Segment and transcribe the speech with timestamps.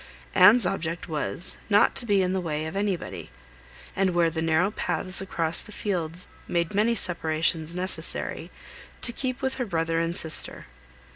[0.33, 3.29] Anne's object was, not to be in the way of anybody;
[3.95, 8.49] and where the narrow paths across the fields made many separations necessary,
[9.01, 10.65] to keep with her brother and sister.